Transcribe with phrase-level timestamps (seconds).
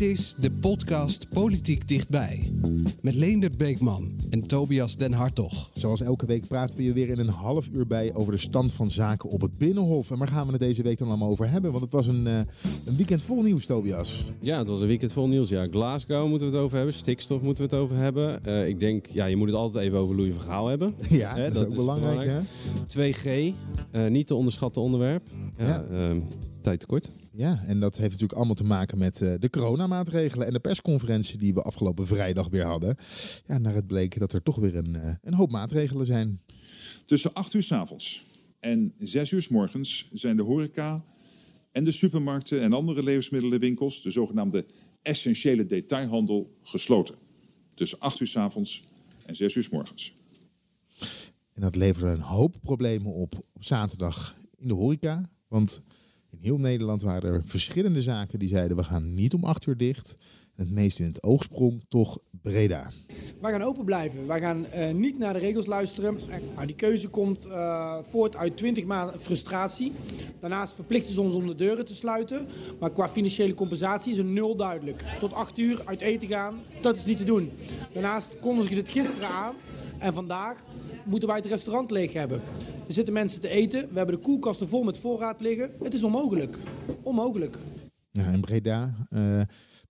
[0.00, 2.52] Dit is de podcast Politiek Dichtbij.
[3.00, 5.70] Met Leendert Beekman en Tobias Den Hartog.
[5.74, 8.72] Zoals elke week praten we je weer in een half uur bij over de stand
[8.72, 10.10] van zaken op het Binnenhof.
[10.10, 11.70] En waar gaan we het deze week dan allemaal over hebben?
[11.70, 12.38] Want het was een, uh,
[12.84, 14.24] een weekend vol nieuws, Tobias.
[14.40, 15.48] Ja, het was een weekend vol nieuws.
[15.48, 16.94] Ja, Glasgow moeten we het over hebben.
[16.94, 18.40] Stikstof moeten we het over hebben.
[18.46, 20.94] Uh, ik denk, ja, je moet het altijd even over Louis van Gaal hebben.
[21.08, 22.18] Ja, Hè, dat, dat, is ook belangrijk.
[22.18, 22.46] belangrijk.
[23.24, 23.52] Hè?
[23.52, 23.54] 2G,
[23.92, 25.22] uh, niet te onderschatten onderwerp.
[25.58, 26.14] Ja, ja.
[26.60, 27.10] Tijd tekort.
[27.32, 31.38] Ja, en dat heeft natuurlijk allemaal te maken met uh, de coronamaatregelen en de persconferentie
[31.38, 32.96] die we afgelopen vrijdag weer hadden.
[33.46, 36.40] Ja, naar het bleek dat er toch weer een, uh, een hoop maatregelen zijn.
[37.06, 38.24] Tussen 8 uur s avonds
[38.60, 41.04] en 6 uur s morgens zijn de horeca
[41.72, 44.66] en de supermarkten en andere levensmiddelenwinkels, de zogenaamde
[45.02, 47.14] essentiële detailhandel, gesloten.
[47.74, 48.84] Tussen 8 uur s avonds
[49.26, 50.14] en 6 uur s morgens.
[51.52, 55.30] En dat leverde een hoop problemen op op zaterdag in de horeca.
[55.48, 55.82] Want
[56.30, 59.76] in heel Nederland waren er verschillende zaken die zeiden we gaan niet om acht uur
[59.76, 60.16] dicht.
[60.60, 62.90] Het meest in het oog sprong toch Breda.
[63.40, 64.26] Wij gaan open blijven.
[64.26, 66.18] Wij gaan uh, niet naar de regels luisteren.
[66.54, 69.92] Nou, die keuze komt uh, voort uit 20 maanden frustratie.
[70.40, 72.46] Daarnaast verplichten ze ons om de deuren te sluiten.
[72.80, 75.04] Maar qua financiële compensatie is er nul duidelijk.
[75.18, 77.50] Tot 8 uur uit eten gaan, dat is niet te doen.
[77.92, 79.54] Daarnaast kondigden ze dit gisteren aan.
[79.98, 80.64] En vandaag
[81.04, 82.40] moeten wij het restaurant leeg hebben.
[82.86, 83.88] Er zitten mensen te eten.
[83.90, 85.70] We hebben de koelkasten vol met voorraad liggen.
[85.82, 86.58] Het is onmogelijk.
[87.02, 87.58] Onmogelijk.
[88.12, 89.40] Ja, in Breda, uh,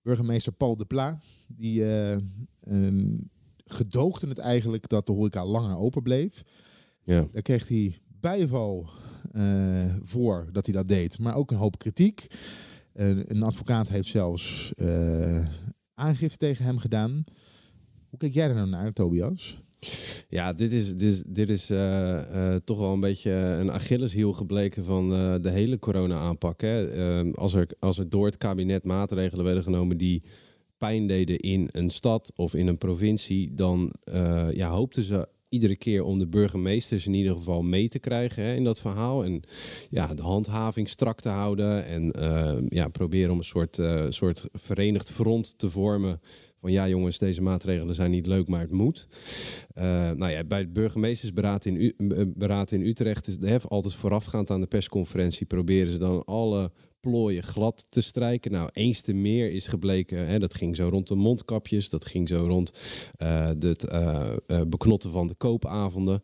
[0.01, 2.17] burgemeester Paul de Pla, die uh,
[2.67, 3.19] uh,
[3.65, 6.43] gedoogde het eigenlijk dat de horeca langer open bleef.
[7.03, 7.27] Ja.
[7.31, 8.89] Daar kreeg hij bijval
[10.03, 12.27] voor dat hij dat deed, maar ook een hoop kritiek.
[12.93, 14.73] een advocaat heeft zelfs
[15.93, 17.23] aangifte tegen hem gedaan.
[18.09, 19.63] Hoe kijk jij er nou naar, Tobias?
[20.29, 24.33] Ja, dit is, dit is, dit is uh, uh, toch wel een beetje een Achilleshiel
[24.33, 26.61] gebleken van uh, de hele corona-aanpak.
[26.61, 30.23] Ehm, als, er, als er door het kabinet maatregelen werden genomen die
[30.77, 33.93] pijn deden in een stad of in een provincie, dan
[34.51, 38.53] ja, hoopten ze iedere keer om de burgemeesters in ieder geval mee te krijgen hè,
[38.53, 39.23] in dat verhaal.
[39.23, 39.43] En
[39.89, 41.85] ja, de handhaving strak te houden.
[41.85, 42.13] En
[42.69, 46.19] ja, proberen om een soort, soort verenigd front te vormen
[46.61, 49.07] van ja jongens, deze maatregelen zijn niet leuk, maar het moet.
[49.75, 54.61] Uh, nou ja, bij het burgemeestersberaad in, eh, beraad in Utrecht is altijd voorafgaand aan
[54.61, 58.51] de persconferentie proberen ze dan alle plooien glad te strijken.
[58.51, 62.27] Nou, eens te meer is gebleken, hè, dat ging zo rond de mondkapjes, dat ging
[62.27, 62.71] zo rond
[63.59, 64.29] het uh,
[64.67, 66.21] beknotten van de koopavonden.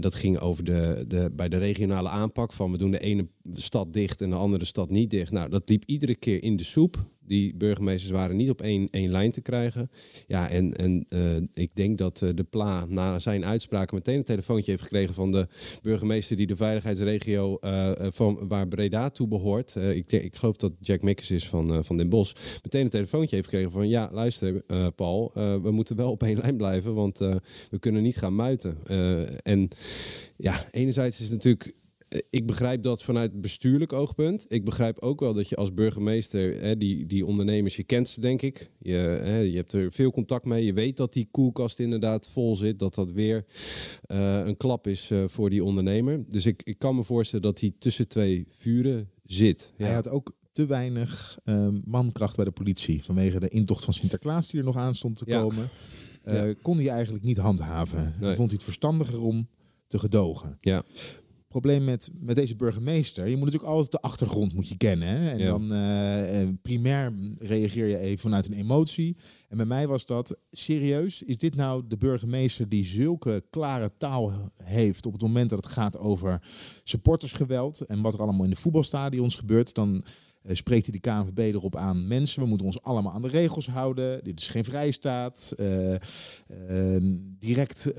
[0.00, 3.92] dat ging over de, de, bij de regionale aanpak van we doen de ene stad
[3.92, 5.32] dicht en de andere stad niet dicht.
[5.32, 9.10] Nou, dat liep iedere keer in de soep die burgemeesters waren niet op één, één
[9.10, 9.90] lijn te krijgen.
[10.26, 14.24] Ja, en, en uh, ik denk dat uh, de PLA na zijn uitspraak meteen een
[14.24, 15.46] telefoontje heeft gekregen van de
[15.82, 19.74] burgemeester die de veiligheidsregio uh, van waar Breda toe behoort.
[19.74, 22.34] ik, ik geloof dat Jack Mikkers is van, van Den Bosch.
[22.62, 24.62] Meteen een telefoontje heeft gekregen van ja, luister
[24.94, 25.30] Paul,
[25.62, 27.18] we moeten wel op één lijn blijven, want
[27.70, 28.78] we kunnen niet gaan muiten.
[29.42, 29.68] en
[30.36, 31.74] ja, enerzijds is het natuurlijk
[32.30, 34.46] ik begrijp dat vanuit bestuurlijk oogpunt.
[34.48, 38.20] Ik begrijp ook wel dat je als burgemeester, hè, die, die ondernemers, je kent ze
[38.20, 38.70] denk ik.
[38.78, 40.64] Je, hè, je hebt er veel contact mee.
[40.64, 42.78] Je weet dat die koelkast inderdaad vol zit.
[42.78, 43.44] Dat dat weer
[44.06, 46.24] uh, een klap is uh, voor die ondernemer.
[46.28, 49.72] Dus ik, ik kan me voorstellen dat hij tussen twee vuren zit.
[49.76, 49.84] Ja.
[49.84, 53.04] Hij had ook te weinig um, mankracht bij de politie.
[53.04, 55.40] Vanwege de intocht van Sinterklaas die er nog aan stond te ja.
[55.40, 55.68] komen.
[56.24, 56.54] Ja.
[56.62, 58.14] Kon hij eigenlijk niet handhaven.
[58.20, 58.34] Nee.
[58.34, 59.48] Vond hij het verstandiger om
[59.86, 60.56] te gedogen.
[60.60, 60.84] Ja
[61.48, 63.28] probleem met, met deze burgemeester.
[63.28, 65.08] Je moet natuurlijk altijd de achtergrond moet je kennen.
[65.08, 65.30] Hè?
[65.30, 65.46] En ja.
[65.46, 69.16] dan uh, primair reageer je even vanuit een emotie.
[69.48, 71.22] En bij mij was dat serieus.
[71.22, 74.32] Is dit nou de burgemeester die zulke klare taal
[74.64, 76.42] heeft op het moment dat het gaat over
[76.84, 79.74] supportersgeweld en wat er allemaal in de voetbalstadions gebeurt?
[79.74, 80.04] Dan
[80.52, 82.06] spreekt hij de KNVB erop aan.
[82.06, 84.24] Mensen, we moeten ons allemaal aan de regels houden.
[84.24, 85.52] Dit is geen vrijstaat.
[85.56, 85.98] Uh, uh,
[87.38, 87.92] direct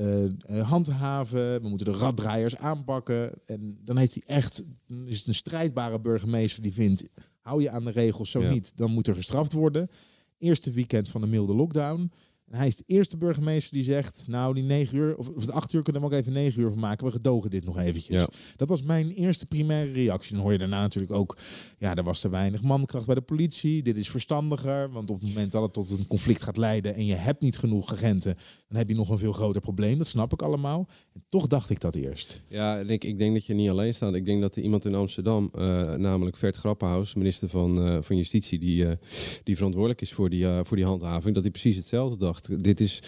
[0.47, 1.61] handhaven.
[1.61, 3.31] We moeten de raddraaiers aanpakken.
[3.45, 4.63] En dan heeft hij echt,
[5.05, 7.09] is het een strijdbare burgemeester die vindt,
[7.41, 8.49] hou je aan de regels, zo ja.
[8.49, 9.89] niet, dan moet er gestraft worden.
[10.38, 12.11] Eerste weekend van de milde lockdown.
[12.49, 15.51] En hij is de eerste burgemeester die zegt, nou die negen uur, of, of de
[15.51, 17.05] acht uur kunnen we ook even negen uur van maken.
[17.05, 18.15] We gedogen dit nog eventjes.
[18.15, 18.29] Ja.
[18.55, 20.33] Dat was mijn eerste primaire reactie.
[20.33, 21.38] Dan hoor je daarna natuurlijk ook,
[21.77, 23.81] ja, er was te weinig mankracht bij de politie.
[23.83, 27.05] Dit is verstandiger, want op het moment dat het tot een conflict gaat leiden en
[27.05, 28.35] je hebt niet genoeg agenten,
[28.67, 29.97] dan heb je nog een veel groter probleem.
[29.97, 30.88] Dat snap ik allemaal.
[31.13, 32.41] En toch dacht ik dat eerst.
[32.47, 34.13] Ja, en ik, ik denk dat je niet alleen staat.
[34.13, 38.15] Ik denk dat er iemand in Amsterdam, eh, namelijk Vert Grappenhaus, minister van, eh, van
[38.15, 38.95] Justitie, die, eh,
[39.44, 42.37] die verantwoordelijk is voor die, voor die handhaving, dat hij precies hetzelfde dacht.
[42.42, 43.01] Dit is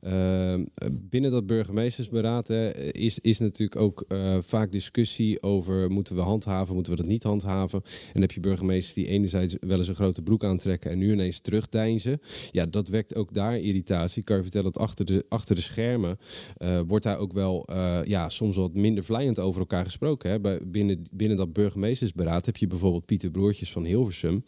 [0.00, 0.54] eh,
[0.92, 6.74] binnen dat burgemeestersberaad hè, is, is natuurlijk ook eh, vaak discussie over moeten we handhaven,
[6.74, 7.82] moeten we dat niet handhaven.
[7.84, 11.12] En dan heb je burgemeesters die enerzijds wel eens een grote broek aantrekken en nu
[11.12, 12.20] ineens terugdeinzen.
[12.50, 14.20] Ja, dat wekt ook daar irritatie.
[14.20, 16.18] Ik kan je vertellen dat achter de, achter de schermen
[16.56, 17.68] eh, wordt daar ook wel
[18.04, 20.30] ja, soms wat minder vlijend over elkaar gesproken.
[20.30, 20.60] Hè.
[20.66, 24.44] Binnen, binnen dat burgemeestersberaad heb je bijvoorbeeld Pieter Broertjes van Hilversum.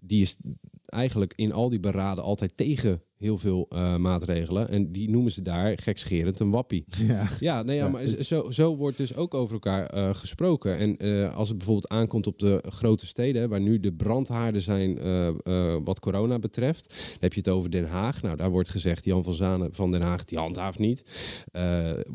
[0.00, 0.38] Die is
[0.94, 4.68] eigenlijk in al die beraden altijd tegen heel veel eh, maatregelen.
[4.68, 6.84] En die noemen ze daar gekscherend een wappie.
[7.04, 7.28] Ja.
[7.40, 10.78] Ja, nee, ja, maar zo, zo wordt dus ook over elkaar eh, gesproken.
[10.78, 15.02] En eh, als het bijvoorbeeld aankomt op de grote steden, waar nu de brandhaarden zijn
[15.84, 18.22] wat corona betreft, dan heb je het over Den Haag.
[18.22, 21.04] Nou, daar wordt gezegd, Jan van Zanen van Den Haag, die handhaaft niet.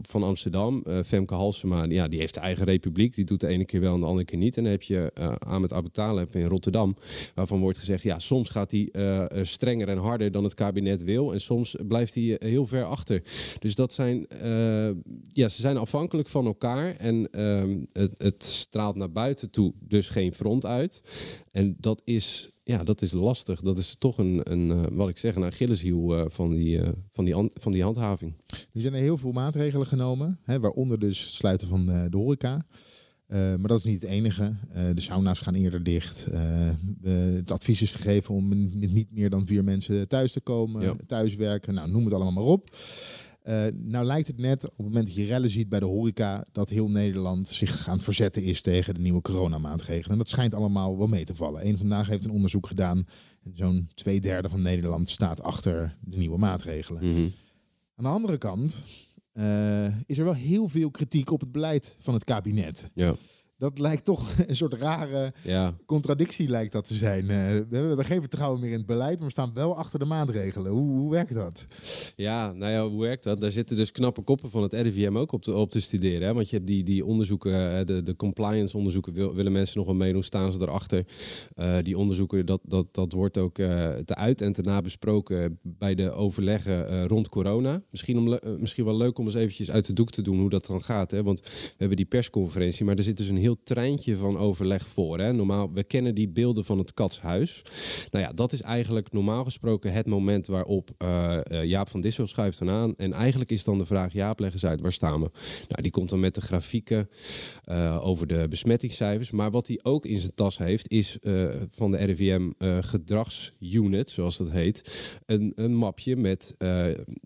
[0.01, 3.15] Van Amsterdam, Femke Halsema, ja, die heeft de eigen republiek.
[3.15, 4.57] Die doet de ene keer wel en de andere keer niet.
[4.57, 6.95] En dan heb je Ahmed Abu Taleb in Rotterdam,
[7.35, 8.89] waarvan wordt gezegd, ja, soms gaat hij
[9.41, 11.33] strenger en harder dan het kabinet wil.
[11.33, 13.23] En soms blijft hij eh, heel ver achter.
[13.59, 14.89] Dus dat zijn, eh,
[15.27, 16.95] ja, ze zijn afhankelijk van elkaar.
[16.95, 21.01] En ehm, het, het straalt naar buiten toe dus geen front uit.
[21.51, 23.61] En dat is, ja, dat is lastig.
[23.61, 26.79] Dat is toch een, een eh, wat ik zeg, een Achilleshiel van, die,
[27.09, 28.33] van, die an- van die handhaving.
[28.71, 32.61] Nu zijn er heel veel maatregelen genomen, hè, waaronder dus sluiten van de horeca.
[33.29, 34.55] Eh, maar dat is niet het enige.
[34.71, 36.25] Eh, de sauna's gaan eerder dicht.
[36.25, 36.69] Eh,
[37.35, 40.95] het advies is gegeven om met niet meer dan vier mensen thuis te komen, Ja.
[41.07, 42.75] thuiswerken, nou, noem het allemaal maar op.
[43.73, 46.69] Nou lijkt het net, op het moment dat je rellen ziet bij de horeca, dat
[46.69, 50.11] heel Nederland zich aan het verzetten is tegen de nieuwe coronamaatregelen.
[50.11, 51.67] En dat schijnt allemaal wel mee te vallen.
[51.67, 53.07] Eén vandaag heeft een onderzoek gedaan
[53.43, 57.01] en zo'n twee derde van Nederland staat achter de nieuwe maatregelen.
[57.95, 58.85] Aan de andere kant
[60.05, 62.89] is er wel heel veel kritiek op het beleid van het kabinet.
[62.93, 63.15] Ja,
[63.59, 65.75] Dat lijkt toch een soort rare ja.
[65.85, 67.29] contradictie lijkt dat te zijn.
[67.29, 67.37] Eh,
[67.69, 70.71] we, hebben, geen vertrouwen meer in het beleid, maar we staan wel achter de maatregelen.
[70.71, 71.65] Hoe, hoe werkt dat?
[72.15, 73.41] Ja, nou ja, hoe werkt dat?
[73.41, 76.27] Daar zitten dus knappe koppen van het RIVM ook op te, op te studeren.
[76.27, 76.33] Hè?
[76.33, 79.85] Want je hebt die, die onderzoeken, eh, de, de compliance onderzoeken, wil, willen mensen nog
[79.85, 81.05] wel meedoen, staan ze erachter.
[81.55, 85.95] Eh die onderzoeken, dat, dat, dat wordt ook te uit en te na besproken bij
[85.95, 87.81] de overleggen rond corona.
[87.91, 90.65] Misschien, om, misschien wel leuk om eens eventjes uit de doek te doen hoe dat
[90.65, 91.11] dan gaat.
[91.11, 91.23] Hè?
[91.23, 95.19] Want we hebben die persconferentie, maar er zit dus een heel treintje van overleg voor.
[95.19, 95.33] Hè?
[95.33, 97.61] Normaal, we kennen die beelden van het katshuis.
[98.11, 102.27] Nou ja, dat is eigenlijk normaal gesproken het moment waarop eh, eh, Jaap van Dissel
[102.27, 102.93] schuift dan aan.
[102.97, 105.29] En eigenlijk is dan de vraag, Jaap, leg eens uit, waar staan we?
[105.67, 107.09] Nou, die komt dan met de grafieken
[107.63, 109.31] eh, over de besmettingscijfers.
[109.31, 111.17] Maar wat hij ook in zijn tas heeft, is
[111.69, 114.91] van de RIVM gedragsunit, zoals dat heet.
[115.25, 116.55] Een, een mapje met,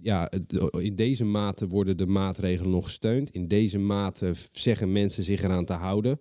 [0.01, 0.31] ja,
[0.71, 3.29] in deze mate worden de maatregelen nog gesteund.
[3.29, 6.12] In deze mate zeggen mensen zich eraan te houden.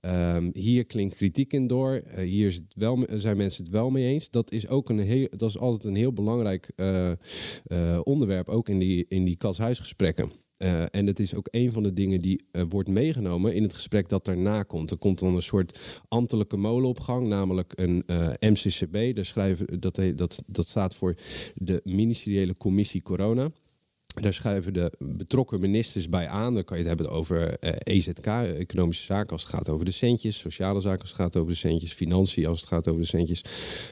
[0.00, 1.92] Ehm, hier klinkt kritiek in door.
[1.92, 4.30] Eh, hier is het wel, zijn mensen het wel mee eens.
[4.30, 8.68] Dat is ook een heel, dat is altijd een heel belangrijk eh, eh, onderwerp, ook
[8.68, 10.32] in die, in die katshuisgesprekken.
[10.56, 14.08] Eh, en het is ook een van de dingen die wordt meegenomen in het gesprek
[14.08, 14.90] dat daarna komt.
[14.90, 18.04] Er komt dan een soort ambtelijke molen op gang, namelijk een
[18.40, 19.14] MCCB.
[19.14, 21.14] Daar schrijven, dat, dat, dat staat voor
[21.54, 23.50] de Ministeriële Commissie Corona.
[24.20, 26.54] Daar schuiven de betrokken ministers bij aan.
[26.54, 29.90] Dan kan je het hebben over eh, EZK, economische zaken, als het gaat over de
[29.90, 30.38] centjes.
[30.38, 31.92] Sociale zaken, als het gaat over de centjes.
[31.92, 33.44] Financiën, als het gaat over de centjes.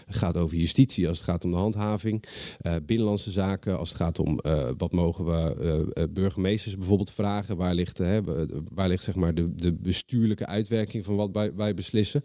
[0.07, 2.25] Het gaat over justitie, als het gaat om de handhaving.
[2.61, 7.57] Eh, binnenlandse zaken, als het gaat om eh, wat mogen we burgemeesters bijvoorbeeld vragen.
[7.57, 11.75] Waar ligt, we- waar ligt zeg maar, de, de bestuurlijke uitwerking van wat wij, wij
[11.75, 12.23] beslissen.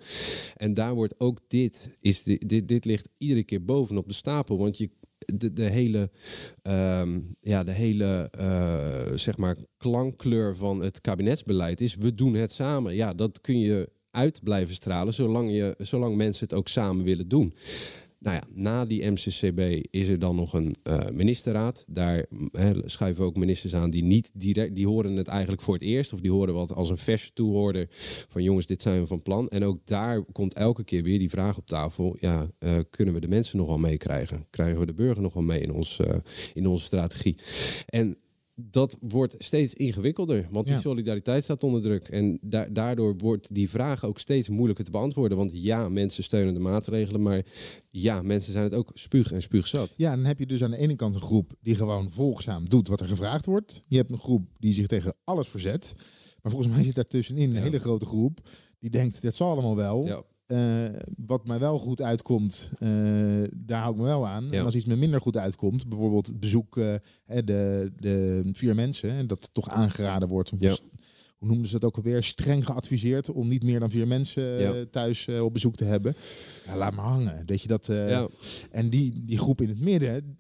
[0.56, 4.58] En daar wordt ook dit, is di- dit, dit ligt iedere keer bovenop de stapel.
[4.58, 4.90] Want je,
[5.54, 6.10] de, hele,
[6.62, 12.52] ehm, ja, de hele eh, zeg maar klankkleur van het kabinetsbeleid is: we doen het
[12.52, 12.96] samen.
[12.96, 17.28] Ja, dat kun je uit blijven stralen zolang, je, zolang mensen het ook samen willen
[17.28, 17.54] doen.
[18.28, 21.86] Nou ja, na die MCCB is er dan nog een eh, ministerraad.
[21.90, 25.84] Daar hè, schuiven ook ministers aan die niet direct, die horen het eigenlijk voor het
[25.84, 27.88] eerst, of die horen wat als een verse toehoorder
[28.28, 29.50] van jongens, dit zijn we van plan.
[29.50, 33.20] En ook daar komt elke keer weer die vraag op tafel: ja, eh, kunnen we
[33.20, 34.46] de mensen nog wel meekrijgen?
[34.50, 36.16] Krijgen we de burger nog wel mee in, ons, eh,
[36.54, 37.38] in onze strategie?
[37.86, 38.18] En
[38.62, 42.08] dat wordt steeds ingewikkelder, want die solidariteit staat onder druk.
[42.08, 45.38] En da- daardoor wordt die vraag ook steeds moeilijker te beantwoorden.
[45.38, 47.46] Want ja, mensen steunen de maatregelen, maar
[47.90, 49.94] ja, mensen zijn het ook spuug en spuugzat.
[49.98, 52.88] Ja, dan heb je dus aan de ene kant een groep die gewoon volgzaam doet
[52.88, 53.84] wat er gevraagd wordt.
[53.88, 55.94] Je hebt een groep die zich tegen alles verzet.
[56.42, 57.62] Maar volgens mij zit daartussenin een Ja.
[57.62, 58.40] hele grote groep
[58.80, 60.06] die denkt, dat zal allemaal wel.
[60.06, 60.24] Ja.
[60.48, 60.86] Eh,
[61.26, 62.90] wat mij wel goed uitkomt, eh,
[63.56, 64.46] daar hou ik me wel aan.
[64.46, 64.52] Ja.
[64.60, 66.80] En als iets me minder goed uitkomt, bijvoorbeeld het bezoek
[67.26, 70.52] hè, de, de vier mensen, dat toch aangeraden wordt.
[70.60, 70.78] Ja.
[71.38, 72.24] Hoe noemden ze dat ook alweer?
[72.24, 74.86] Streng geadviseerd om niet meer dan vier mensen Ja.
[74.92, 76.16] thuis op bezoek te hebben.
[76.66, 77.46] Ja, laat maar hangen.
[77.46, 77.90] Dat je dat.
[78.72, 80.38] En die, die groep in het midden,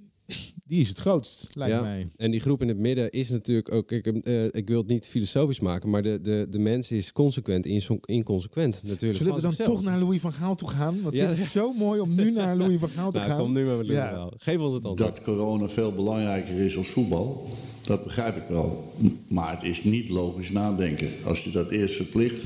[0.65, 1.81] die is het grootst, lijkt Ja.
[1.81, 2.09] mij.
[2.15, 5.07] En die groep in het midden is natuurlijk ook, ik, eh, ik wil het niet
[5.07, 9.17] filosofisch maken, maar de, de, de mens is consequent, inso- inconsequent natuurlijk.
[9.17, 9.77] Zullen we dan zichzelf.
[9.77, 11.01] toch naar Louis van Gaal toe gaan?
[11.01, 11.27] Want Ja.
[11.29, 13.39] dit is zo mooi om nu naar Louis van Gaal te Nou, gaan.
[13.39, 14.09] kom nu maar met Ja.
[14.09, 14.31] ja.
[14.37, 15.15] Geef ons het antwoord.
[15.15, 17.47] Dat corona veel belangrijker is als voetbal,
[17.85, 18.93] dat begrijp ik wel.
[19.27, 21.09] Maar het is niet logisch nadenken.
[21.25, 22.45] Als je dat eerst verplicht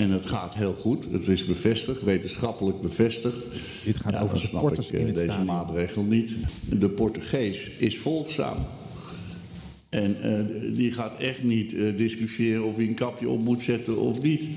[0.00, 3.36] en het gaat heel goed, het is bevestigd, wetenschappelijk bevestigd.
[3.84, 5.46] Dit gaat ja, over dan snap supporters ik, eh, in het deze stadion.
[5.46, 6.36] maatregel niet.
[6.68, 8.56] De Portugees is volgzaam.
[9.88, 13.98] En eh, die gaat echt niet eh, discussiëren of hij een kapje op moet zetten
[13.98, 14.48] of niet.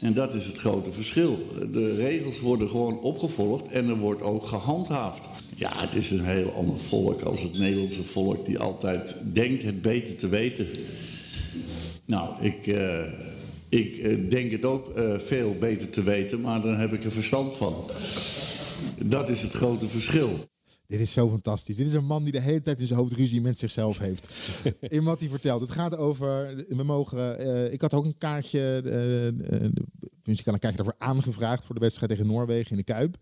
[0.00, 1.38] En dat is het grote verschil.
[1.72, 5.22] De regels worden gewoon opgevolgd en er wordt ook gehandhaafd.
[5.54, 9.82] Ja, het is een heel ander volk als het Nederlandse volk die altijd denkt het
[9.82, 10.66] beter te weten.
[12.04, 12.98] Nou, ik, eh,
[13.68, 17.12] ik eh, denk het ook eh, veel beter te weten, maar dan heb ik er
[17.12, 17.74] verstand van.
[19.04, 20.48] Dat is het grote verschil.
[20.86, 21.76] Dit is zo fantastisch.
[21.76, 24.28] Dit is een man die de hele tijd in zijn hoofd ruzie met zichzelf heeft.
[24.80, 25.60] in wat hij vertelt.
[25.60, 26.54] Het gaat over.
[26.68, 27.38] We mogen.
[27.38, 28.80] eh, ik had ook een kaartje.
[28.84, 29.68] eh,
[30.22, 33.16] dus ik had een kaartje daarvoor aangevraagd voor de wedstrijd tegen Noorwegen in de Kuip.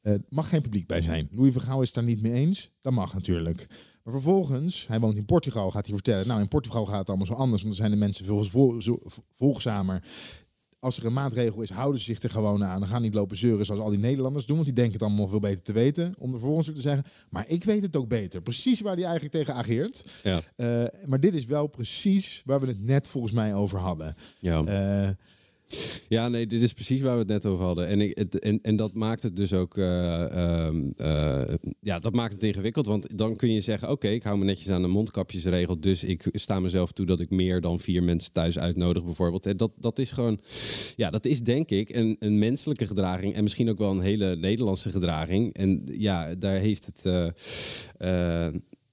[0.00, 1.28] Er mag geen publiek bij zijn.
[1.32, 2.70] Louis van Gaal is het daar niet mee eens.
[2.80, 3.66] Dat mag natuurlijk.
[4.08, 6.26] Maar vervolgens, hij woont in Portugal, gaat hij vertellen.
[6.26, 7.62] Nou, in Portugal gaat het allemaal zo anders.
[7.62, 10.02] Want dan zijn de mensen veel vol- zo- volgzamer.
[10.78, 12.80] Als er een maatregel is, houden ze zich er gewoon aan.
[12.80, 14.54] Dan gaan niet lopen zeuren zoals al die Nederlanders doen.
[14.56, 16.14] Want die denken het allemaal veel beter te weten.
[16.18, 18.42] Om er vervolgens te zeggen, maar ik weet het ook beter.
[18.42, 20.04] Precies waar hij eigenlijk tegen ageert.
[20.22, 20.40] Ja.
[20.56, 24.14] Eh, maar dit is wel precies waar we het net volgens mij over hadden.
[24.40, 24.64] Ja.
[24.64, 25.08] Eh,
[26.08, 27.86] Ja, nee, dit is precies waar we het net over hadden.
[27.86, 29.76] En, ik, het, en, en dat maakt het dus ook.
[29.76, 32.86] eh, ehm, eh, ja, dat maakt het ingewikkeld.
[32.86, 35.80] Want dan kun je zeggen: Oké, ik hou me netjes aan de mondkapjesregel.
[35.80, 39.46] Dus ik sta mezelf toe dat ik meer dan vier mensen thuis uitnodig, bijvoorbeeld.
[39.46, 40.40] En dat, dat is gewoon.
[40.96, 43.34] Ja, dat is denk ik een, een menselijke gedraging.
[43.34, 45.54] En misschien ook wel een hele Nederlandse gedraging.
[45.54, 47.06] En ja, daar heeft het.
[47.98, 48.48] eh,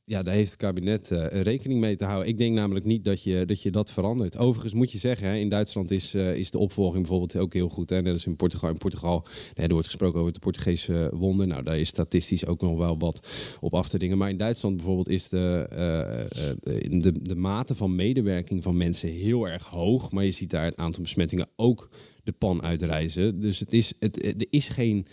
[0.05, 2.27] ja, daar heeft het kabinet eh, rekening mee te houden.
[2.27, 4.37] Ik denk namelijk niet dat je dat, je dat verandert.
[4.37, 7.69] Overigens moet je zeggen, hè, in Duitsland is, eh, is de opvolging bijvoorbeeld ook heel
[7.69, 7.89] goed.
[7.89, 8.01] Hè?
[8.01, 8.69] Net als in Portugal.
[8.69, 11.47] In Portugal er wordt gesproken over de Portugese wonder.
[11.47, 13.27] Nou, daar is statistisch ook nog wel wat
[13.59, 14.17] op af te dingen.
[14.17, 16.55] Maar in Duitsland bijvoorbeeld is de, eh, eh,
[17.01, 20.11] de, de mate van medewerking van mensen heel erg hoog.
[20.11, 21.89] Maar je ziet daar het aantal besmettingen ook
[22.23, 23.39] de pan uitreizen.
[23.39, 25.07] Dus het is, het, er is geen...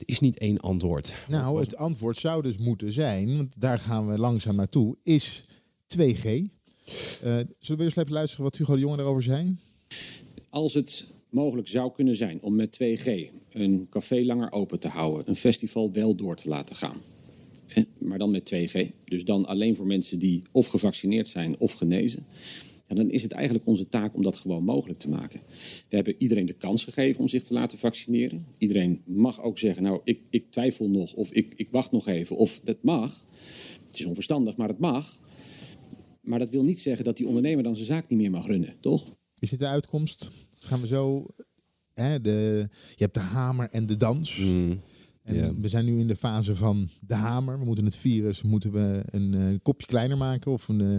[0.00, 1.14] Er is niet één antwoord.
[1.28, 5.42] nou, het antwoord zou dus moeten zijn, want daar gaan we langzaam naartoe, is
[5.86, 6.24] 2G.
[6.24, 9.56] Eh, zullen we eens even luisteren wat Hugo de Jonge daarover zei?
[10.50, 15.28] Als het mogelijk zou kunnen zijn om met 2G een café langer open te houden,
[15.28, 16.96] een festival wel door te laten gaan.
[17.66, 18.86] Eh, Maar dan met 2G.
[19.04, 22.26] Dus dan alleen voor mensen die of gevaccineerd zijn of genezen.
[22.90, 25.40] En dan is het eigenlijk onze taak om dat gewoon mogelijk te maken.
[25.88, 28.46] We hebben iedereen de kans gegeven om zich te laten vaccineren.
[28.58, 32.36] Iedereen mag ook zeggen, nou, ik, ik twijfel nog of ik, ik wacht nog even.
[32.36, 33.26] Of dat mag.
[33.86, 35.18] Het is onverstandig, maar het mag.
[36.20, 38.74] Maar dat wil niet zeggen dat die ondernemer dan zijn zaak niet meer mag runnen,
[38.80, 39.16] toch?
[39.38, 40.30] Is dit de uitkomst?
[40.54, 41.26] Gaan we zo...
[41.94, 44.38] Hè, de, je hebt de hamer en de dans.
[44.38, 44.80] Mm,
[45.22, 47.58] En we zijn nu in de fase van de hamer.
[47.58, 50.52] We moeten het virus moeten we een eh, kopje kleiner maken.
[50.52, 50.98] Of een, eh,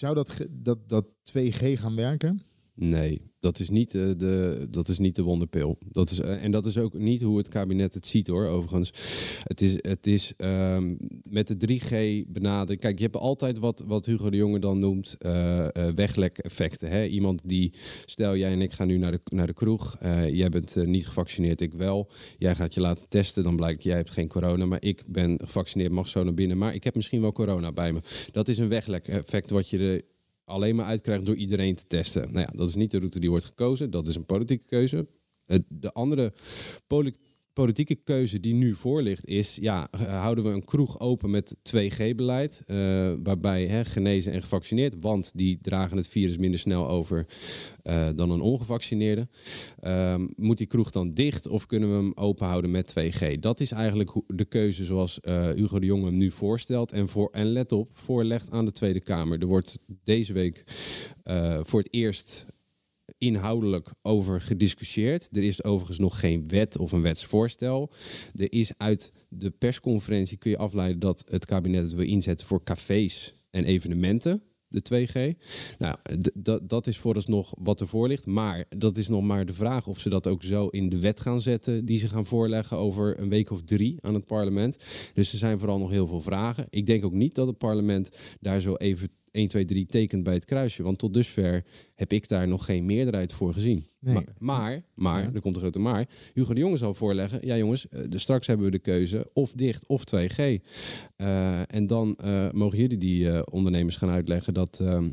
[0.00, 2.42] zou dat, dat, dat 2G gaan werken?
[2.82, 5.78] Nee, dat is niet, eh, de, dat is niet de wonderpil.
[5.90, 8.92] Dat is, eh, en dat is ook niet hoe het kabinet het ziet hoor, overigens.
[9.44, 12.80] Het is, het is ehm, met de 3G benadering.
[12.80, 17.08] Kijk, je hebt altijd wat, wat Hugo de Jonge dan noemt eh, weglek-effecten.
[17.08, 17.72] Iemand die,
[18.04, 19.96] stel jij en ik gaan nu naar de, naar de kroeg.
[20.30, 22.10] jij bent niet gevaccineerd, ik wel.
[22.38, 24.66] Jij gaat je laten testen, dan blijkt jij hebt geen corona.
[24.66, 26.58] Maar ik ben gevaccineerd, mag zo naar binnen.
[26.58, 28.00] Maar ik heb misschien wel corona bij me.
[28.32, 30.02] Dat is een weglek-effect wat je er
[30.50, 32.32] alleen maar uitkrijgt door iedereen te testen.
[32.32, 33.90] Nou ja, dat is niet de route die wordt gekozen.
[33.90, 35.06] Dat is een politieke keuze.
[35.68, 36.32] De andere
[37.60, 42.62] politieke keuze die nu voor ligt is, ja, houden we een kroeg open met 2G-beleid,
[42.66, 42.76] eh,
[43.22, 47.26] waarbij hè, genezen en gevaccineerd, want die dragen het virus minder snel over
[47.82, 49.28] eh, dan een ongevaccineerde.
[49.80, 53.38] Ehm, moet die kroeg dan dicht of kunnen we hem open houden met 2G?
[53.40, 56.92] Dat is eigenlijk de keuze zoals eh, Hugo de Jonge hem nu voorstelt.
[56.92, 59.40] En, voor, en let op, voorlegt aan de Tweede Kamer.
[59.40, 60.64] Er wordt deze week
[61.62, 62.46] voor het eerst
[63.20, 65.28] inhoudelijk over gediscussieerd.
[65.36, 67.92] Er is overigens nog geen wet of een wetsvoorstel.
[68.34, 72.62] Er is uit de persconferentie kun je afleiden dat het kabinet het wil inzetten voor
[72.62, 74.42] cafés en evenementen.
[74.68, 75.42] De 2G.
[75.78, 75.96] Nou,
[76.62, 78.26] dat is vooralsnog wat ervoor ligt.
[78.26, 81.20] Maar dat is nog maar de vraag of ze dat ook zo in de wet
[81.20, 81.84] gaan zetten.
[81.84, 84.84] die ze gaan voorleggen over een week of drie aan het parlement.
[85.14, 86.66] Dus er zijn vooral nog heel veel vragen.
[86.70, 90.34] Ik denk ook niet dat het parlement daar zo even 1, 2, 3 tekent bij
[90.34, 90.82] het kruisje.
[90.82, 93.86] Want tot dusver heb ik daar nog geen meerderheid voor gezien.
[93.98, 94.14] Nee.
[94.14, 95.30] Maar, maar, maar Ja.
[95.34, 96.08] er komt een grote maar.
[96.34, 97.46] Hugo de Jonge zal voorleggen.
[97.46, 100.38] Ja jongens, eh, dus straks hebben we de keuze of dicht of 2G.
[101.16, 105.10] Eh, en dan eh, mogen jullie die ondernemers gaan uitleggen dat, ehm,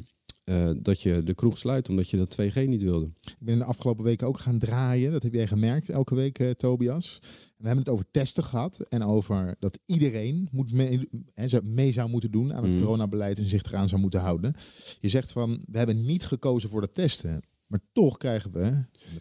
[0.47, 3.05] eh, dat je de kroeg sluit omdat je dat 2G niet wilde.
[3.21, 5.11] Ik ben de afgelopen weken ook gaan draaien.
[5.11, 7.19] Dat heb jij gemerkt elke week, eh, Tobias.
[7.57, 11.09] We hebben het over testen gehad en over dat iedereen moet mee,
[11.63, 12.81] mee zou moeten doen aan het Mhm.
[12.83, 14.53] coronabeleid en zich eraan zou moeten houden.
[14.99, 17.41] Je zegt van, we hebben niet gekozen voor dat testen.
[17.67, 18.63] Maar toch krijgen we,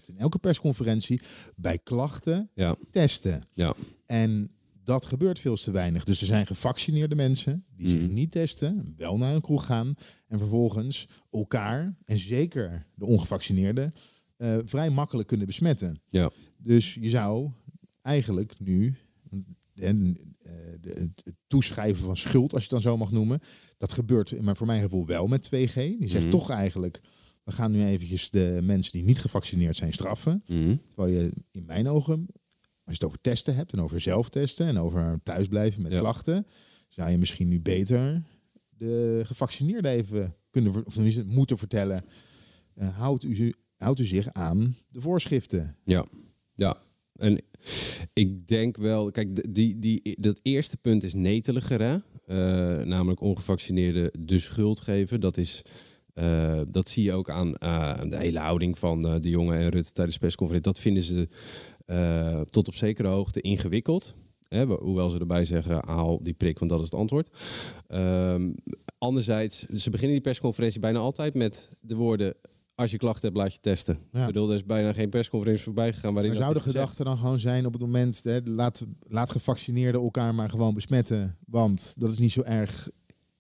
[0.06, 1.20] in elke persconferentie,
[1.56, 3.48] bij klachten Ja, testen.
[3.54, 3.74] ja.
[4.06, 4.50] En
[4.86, 6.04] dat gebeurt veel te weinig.
[6.04, 8.14] Dus er zijn gevaccineerde mensen die zich Mhm.
[8.14, 9.94] niet testen, wel naar een kroeg gaan
[10.26, 13.92] en vervolgens elkaar, en zeker de ongevaccineerden,
[14.36, 16.00] eh, vrij makkelijk kunnen besmetten.
[16.06, 16.30] Ja.
[16.58, 17.50] Dus je zou
[18.02, 18.96] eigenlijk nu
[19.74, 20.16] en,
[20.80, 23.38] de, het, het toeschrijven van schuld, als je het dan zo mag noemen,
[23.78, 25.74] dat gebeurt maar voor mijn gevoel wel met 2G.
[25.74, 26.30] Die zegt Mhm.
[26.32, 27.00] toch eigenlijk,
[27.44, 30.42] we gaan nu eventjes de mensen die niet gevaccineerd zijn straffen.
[30.46, 30.76] Mhm.
[30.86, 32.26] Terwijl je in mijn ogen,
[32.86, 35.98] je het over testen hebt en over zelftesten en over thuisblijven met Ja.
[35.98, 36.46] klachten,
[36.88, 38.22] zou je misschien nu beter
[38.68, 42.04] de gevaccineerden even kunnen, of moeten vertellen.
[42.74, 45.76] eh, houdt, u, houdt u zich aan de voorschriften?
[45.84, 46.06] Ja,
[46.54, 46.76] ja.
[47.16, 47.42] En
[48.12, 51.98] ik denk wel, kijk, die, die, dat eerste punt is neteliger, hè?
[52.26, 55.20] Eh, namelijk ongevaccineerden de schuld geven.
[55.20, 55.62] Dat is.
[56.14, 57.52] eh, dat zie je ook aan
[58.10, 60.72] de hele houding van de jongen en Rutte tijdens de persconferentie.
[60.72, 61.28] Dat vinden ze
[61.86, 64.14] eh, tot op zekere hoogte ingewikkeld.
[64.48, 67.36] Hè, ho- hoewel ze erbij zeggen, haal die prik, want dat is het antwoord.
[67.86, 68.52] Ehm,
[68.98, 72.34] anderzijds, ze beginnen die persconferentie bijna altijd met de woorden...
[72.74, 73.98] Als je klachten hebt, laat je testen.
[74.12, 74.20] Ja.
[74.20, 76.84] Ik bedoel, er is bijna geen persconferentie voorbij gegaan waarin Maar zou de is gezegd.
[76.84, 81.38] gedachte dan gewoon zijn op het moment, hè, laat, laat gevaccineerden elkaar maar gewoon besmetten,
[81.46, 82.88] want dat is niet zo erg.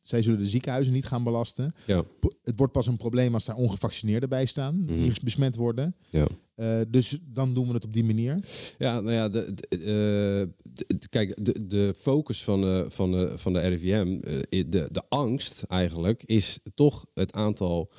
[0.08, 1.72] Zij zullen de ziekenhuizen niet gaan belasten.
[1.86, 2.04] Ja.
[2.44, 4.86] Het wordt pas een probleem als daar ongevaccineerden bij staan, Mhm.
[5.02, 5.94] die besmet worden.
[6.10, 6.26] Ja.
[6.54, 8.38] Eh, dus dan doen we het op die manier.
[8.78, 13.10] Ja, nou ja, de, de- eh, de- de- kijk, de, de focus van, eh, van,
[13.10, 17.90] de, van de RIVM, de, de angst eigenlijk, is toch het aantal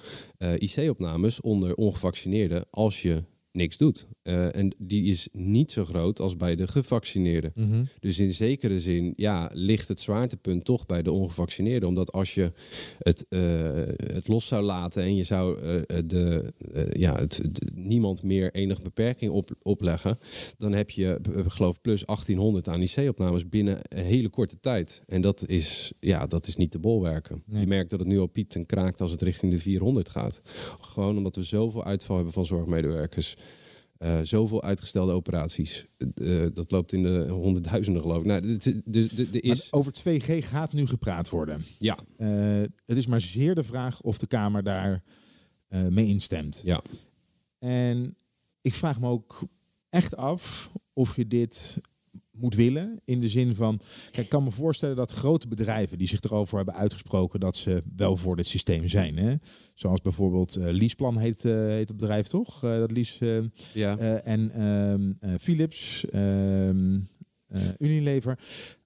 [0.58, 3.24] IC-opnames onder ongevaccineerden als je
[3.58, 4.08] niks doet.
[4.22, 7.52] Eh, en die is niet zo groot als bij de gevaccineerden.
[8.00, 11.90] Dus in zekere zin ja, ligt het zwaartepunt toch bij de ongevaccineerden.
[11.90, 12.52] Omdat als je
[13.00, 13.40] het, eh,
[14.14, 16.54] het los zou laten en je zou eh, de,
[16.92, 20.18] ja, het, de- niemand meer enige beperking op, opleggen,
[20.58, 25.02] dan heb je, geloof, plus 1800 aan IC-opnames binnen een hele korte tijd.
[25.08, 27.44] En dat is, ja, dat is niet te bolwerken.
[27.46, 27.62] Nee.
[27.62, 30.42] Je merkt dat het nu al piept en kraakt als het richting de 400 gaat.
[30.82, 33.36] Gewoon omdat we zoveel uitval hebben van zorgmedewerkers.
[33.98, 35.86] Eh, zoveel uitgestelde operaties.
[36.14, 38.26] Eh, dat loopt in de honderdduizenden geloof ik.
[38.26, 39.74] Nou, dus is...
[39.74, 41.66] over 2G gaat nu gepraat worden.
[41.78, 45.04] Ja, Eh, het is maar zeer de vraag of de Kamer daar
[45.68, 46.62] eh, mee instemt.
[46.64, 46.82] ja.
[47.60, 48.18] En
[48.62, 49.48] ik vraag me ook
[49.90, 51.78] echt af of je dit
[52.40, 53.00] moet willen.
[53.06, 53.80] In de zin van,
[54.12, 57.84] kijk, ik kan me voorstellen dat grote bedrijven die zich erover hebben uitgesproken dat ze
[57.96, 59.18] wel voor dit systeem zijn.
[59.18, 59.34] Hè?
[59.74, 62.64] Zoals bijvoorbeeld eh Leaseplan heet, eh, heet het bedrijf toch?
[62.64, 63.98] Eh, dat Lease, ja.
[64.24, 67.00] en ehm, eh, Philips, ehm,
[67.48, 68.40] eh, Unilever.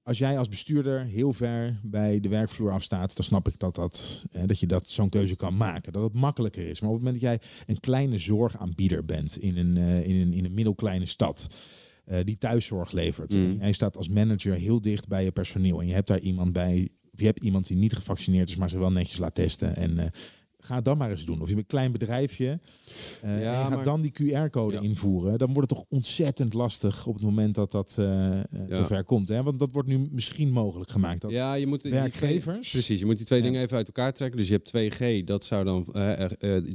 [0.03, 4.25] Als jij als bestuurder heel ver bij de werkvloer afstaat, dan snap ik dat, dat,
[4.45, 5.93] dat je dat zo'n keuze kan maken.
[5.93, 6.79] Dat het makkelijker is.
[6.79, 10.45] Maar op het moment dat jij een kleine zorgaanbieder bent in een, in een, in
[10.45, 11.47] een middelkleine stad.
[12.05, 13.35] Eh, die thuiszorg levert.
[13.35, 13.41] Mm.
[13.43, 15.81] En jij staat als manager heel dicht bij je personeel.
[15.81, 16.89] En je hebt daar iemand bij.
[17.13, 19.75] Of je hebt iemand die niet gevaccineerd is, maar ze wel netjes laat testen.
[19.75, 20.05] En eh,
[20.63, 21.35] ga het dan maar eens doen.
[21.41, 22.59] Of je hebt een klein bedrijfje
[23.21, 24.81] eh, Ja, en je gaat maar- dan die QR-code Ja.
[24.81, 25.37] invoeren.
[25.37, 28.43] Dan wordt het toch ontzettend lastig op het moment dat dat Ja.
[28.69, 29.29] zover komt.
[29.29, 29.43] Hè?
[29.43, 31.21] Want dat wordt nu misschien mogelijk gemaakt.
[31.21, 34.37] Dat ja, je moet werkgevers- precies, je moet die twee dingen even uit elkaar trekken.
[34.37, 35.85] Dus je hebt 2G, dat zou dan,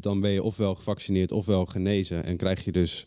[0.01, 2.25] dan ben je ofwel gevaccineerd ofwel genezen.
[2.25, 3.05] En krijg je dus,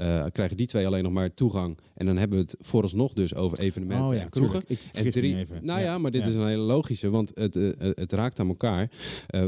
[0.00, 1.78] eh, krijgen die twee alleen nog maar toegang.
[1.94, 4.62] En dan hebben we het vooralsnog dus over evenementen Oh ja, en kroegen.
[4.66, 5.64] Ik En drie, even.
[5.64, 5.84] nou Ja.
[5.84, 6.28] ja, maar dit Ja.
[6.28, 8.90] is een hele logische, want het, eh, eh, het raakt aan elkaar.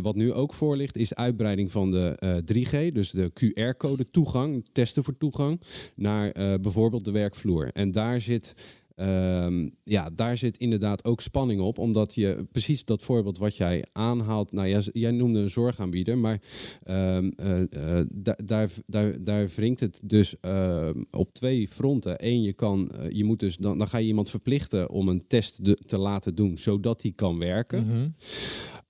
[0.03, 4.11] Wat nu ook voor ligt, is de uitbreiding van de eh, 3G, dus de QR-code
[4.11, 5.61] toegang, testen voor toegang,
[5.95, 7.71] naar bijvoorbeeld de werkvloer.
[7.73, 8.55] En daar zit.
[8.95, 13.85] Ehm, ja, daar zit inderdaad ook spanning op, omdat je precies dat voorbeeld wat jij
[13.93, 14.53] aanhaalt.
[14.53, 16.41] Nou, jij, jij noemde een zorgaanbieder, maar
[16.83, 22.27] ehm, eh, eh, da- daar, daar, daar wringt het dus ehm, op twee fronten.
[22.27, 25.27] Eén, je kan, eh, je moet dus dan, dan ga je iemand verplichten om een
[25.27, 27.87] test de- te laten doen, zodat die kan werken.
[27.87, 28.09] Mhm.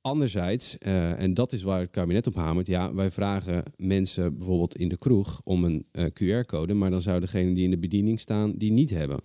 [0.00, 4.88] Anderzijds, en dat is waar het kabinet op hamert, ja, wij vragen mensen bijvoorbeeld in
[4.88, 8.72] de kroeg om een QR-code, maar dan zou degene die in de bediening staan die
[8.72, 9.18] niet hebben.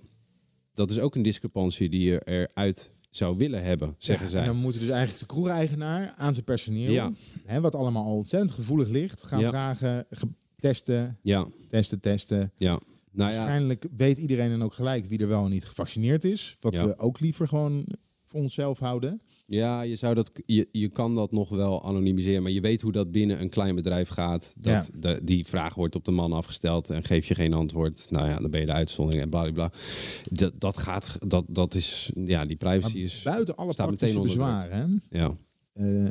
[0.77, 4.39] Dat is ook een discrepantie die je eruit zou willen hebben, zeggen Ja, zij.
[4.41, 7.11] En dan moeten dus eigenlijk de kroegeigenaar aan zijn personeel, Ja.
[7.45, 9.49] hè, wat allemaal al ontzettend gevoelig ligt, gaan Ja.
[9.49, 10.27] vragen, ge-
[10.59, 12.51] testen, Ja, testen, testen.
[12.57, 12.79] ja.
[13.11, 16.57] Nou ja, Waarschijnlijk weet iedereen dan ook gelijk wie er wel en niet gevaccineerd is.
[16.59, 17.85] Wat we ook liever gewoon
[18.25, 19.21] voor onszelf houden.
[19.49, 22.91] Ja je, zou dat, je, je kan dat nog wel anonimiseren, maar je weet hoe
[22.91, 24.55] dat binnen een klein bedrijf gaat.
[24.59, 28.07] Dat de, die vraag wordt op de man afgesteld en geef je geen antwoord.
[28.09, 29.71] Nou ja, dan ben je de uitzondering en bla bla bla.
[30.31, 33.21] Dat, dat gaat, dat, dat is, ja, die privacy Maar is.
[33.21, 35.01] buiten alle staat praktische meteen onder bezwaren.
[35.09, 35.37] hè, Ja.
[35.73, 36.09] eh,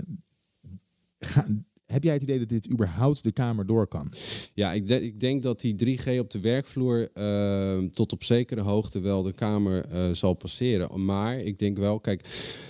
[1.18, 1.46] ga-
[1.86, 4.12] heb jij het idee dat dit überhaupt de Kamer door kan?
[4.54, 9.00] Ja, ik, ik denk dat die 3G op de werkvloer eh, tot op zekere hoogte
[9.00, 11.04] wel de Kamer eh, zal passeren.
[11.04, 12.28] Maar ik denk wel, kijk,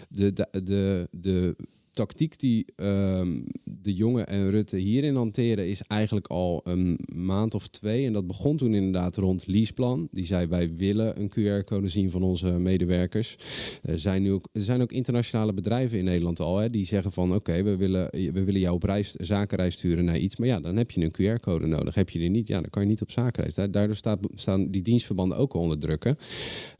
[0.08, 1.56] de, de, de, de
[1.96, 7.68] tactiek die ehm, de jongen en Rutte hierin hanteren is eigenlijk al een maand of
[7.68, 8.06] twee.
[8.06, 10.08] En dat begon toen inderdaad rond Leaseplan.
[10.10, 13.36] Die zei wij willen een QR-code zien van onze medewerkers.
[13.82, 17.12] Er zijn, nu ook, er zijn ook internationale bedrijven in Nederland al hè, die zeggen
[17.12, 20.36] van oké, we, willen, we willen jou op reis, zakenreis sturen naar iets.
[20.36, 21.94] Maar ja, dan heb je een QR-code nodig.
[21.94, 23.54] Heb je die niet, ja, dan kan je niet op zakenreis.
[23.54, 26.04] Da- Daardoor staat, staan die dienstverbanden ook al onder druk.
[26.04, 26.12] hè.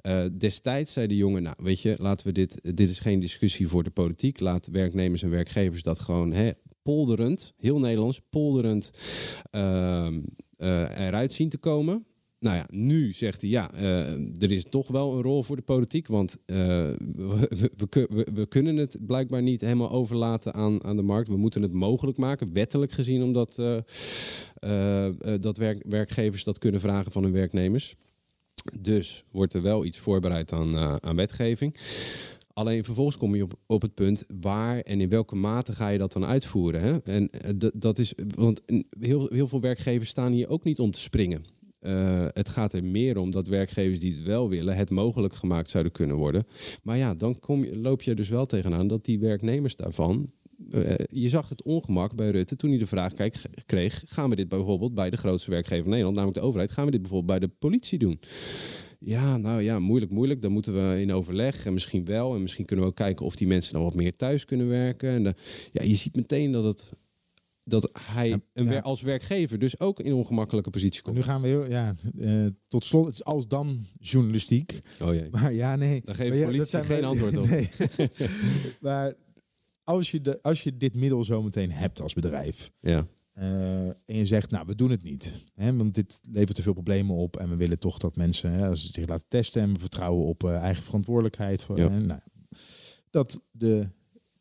[0.00, 3.68] Eh, destijds zei de jongen, nou weet je, laten we dit, dit is geen discussie
[3.68, 4.40] voor de politiek.
[4.40, 6.50] Laat werknemers en werkgevers dat gewoon hè,
[6.82, 8.90] polderend, heel Nederlands, polderend
[9.50, 10.20] ehm,
[10.56, 12.06] eh, eruit zien te komen.
[12.38, 14.10] Nou ja, nu zegt hij ja, eh,
[14.42, 16.06] er is toch wel een rol voor de politiek.
[16.06, 20.84] Want eh, we, we, we kun- we- we kunnen het blijkbaar niet helemaal overlaten aan,
[20.84, 21.28] aan de markt.
[21.28, 25.08] We moeten het mogelijk maken, wettelijk gezien, omdat eh,
[25.40, 27.94] dat werk, werkgevers dat kunnen vragen van hun werknemers.
[28.80, 31.76] Dus wordt er wel iets voorbereid aan, aan wetgeving.
[32.56, 35.98] Alleen vervolgens kom je op, op het punt waar en in welke mate ga je
[35.98, 36.80] dat dan uitvoeren.
[36.80, 36.98] Hè?
[36.98, 38.60] En eh, dat is, want
[39.00, 41.44] heel, heel veel werkgevers staan hier ook niet om te springen.
[41.78, 45.70] Eh, het gaat er meer om dat werkgevers die het wel willen, het mogelijk gemaakt
[45.70, 46.46] zouden kunnen worden.
[46.82, 50.30] Maar ja, dan kom je, loop je dus wel tegenaan dat die werknemers daarvan.
[50.70, 53.12] eh, je zag het ongemak bij Rutte toen hij de vraag
[53.66, 56.84] kreeg: gaan we dit bijvoorbeeld bij de grootste werkgever van Nederland, namelijk de overheid, gaan
[56.84, 58.20] we dit bijvoorbeeld bij de politie doen?
[59.00, 60.42] Ja, nou ja, moeilijk, moeilijk.
[60.42, 62.34] Dan moeten we in overleg en misschien wel.
[62.34, 65.08] En misschien kunnen we ook kijken of die mensen dan wat meer thuis kunnen werken.
[65.10, 65.34] En de-
[65.72, 66.90] ja, je ziet meteen dat, het,
[67.64, 71.16] dat hij Ja, een wer- als werkgever dus ook in een ongemakkelijke positie komt.
[71.16, 74.78] nu gaan we heel, ja, eh, tot slot, het is als dan journalistiek.
[75.02, 75.28] Oh jee.
[75.30, 76.00] Maar ja, nee.
[76.04, 77.46] Dan geeft ja, politie zijn geen we- antwoord op.
[77.50, 77.68] Nee.
[78.80, 79.14] maar
[79.84, 82.72] als je, de, als je dit middel zo meteen hebt als bedrijf.
[82.80, 83.06] Ja.
[83.36, 85.32] Eh, en je zegt, nou, we doen het niet.
[85.54, 87.36] Hè, want dit levert te veel problemen op.
[87.36, 89.62] En we willen toch dat mensen hè, als ze zich laten testen.
[89.62, 91.64] En we vertrouwen op eh, eigen verantwoordelijkheid.
[91.64, 91.90] Voor, Ja.
[91.90, 92.20] hè, nou,
[93.10, 93.88] dat de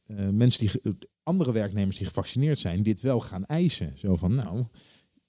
[0.06, 3.94] eh, mensen die, andere werknemers die gevaccineerd zijn, dit wel gaan eisen.
[3.98, 4.64] Zo van, nou,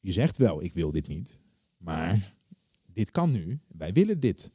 [0.01, 1.39] je zegt wel, ik wil dit niet.
[1.77, 2.35] Maar
[2.93, 3.61] dit kan nu.
[3.69, 4.51] Wij willen dit.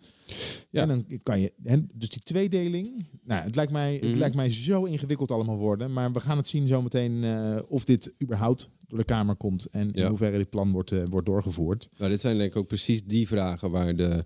[0.70, 0.82] Ja.
[0.82, 1.54] En dan kan je.
[1.64, 3.06] En dus die tweedeling.
[3.24, 4.18] Nou, het lijkt mij, het Mhm.
[4.18, 5.94] lijkt mij zo ingewikkeld allemaal worden.
[5.94, 7.24] Maar we gaan het zien zometeen
[7.68, 9.66] of dit überhaupt door de Kamer komt.
[9.66, 10.10] En in Ja.
[10.10, 11.90] hoeverre dit plan wordt, eh, wordt doorgevoerd.
[11.98, 14.26] Nou, dit zijn denk ik ook precies die vragen waar de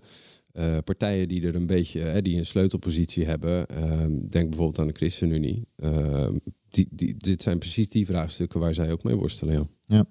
[0.52, 4.86] eh, partijen die er een beetje, hè, die een sleutelpositie hebben, ehm, denk bijvoorbeeld aan
[4.86, 6.36] de ChristenUnie, ehm,
[6.70, 9.68] die, die, dit zijn precies die vraagstukken waar zij ook mee worstelen.
[9.86, 10.04] Ja.